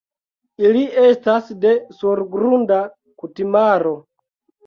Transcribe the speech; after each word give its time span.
Ili 0.67 0.79
estas 1.01 1.51
de 1.65 1.73
surgrunda 1.99 2.79
kutimaro. 3.25 3.93